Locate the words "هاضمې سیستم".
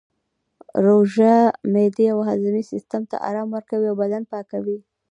2.27-3.01